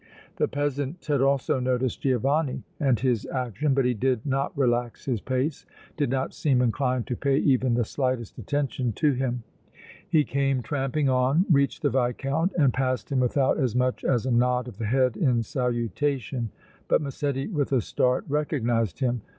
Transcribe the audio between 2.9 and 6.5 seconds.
his action, but he did not relax his pace, did not